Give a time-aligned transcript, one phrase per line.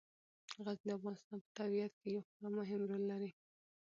[0.65, 3.31] غزني د افغانستان په طبیعت کې یو خورا مهم رول لري.